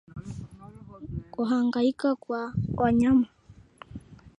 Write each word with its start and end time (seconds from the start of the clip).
Kuhangaika 1.33 2.15
kwa 2.15 2.53
wanyama 2.77 3.27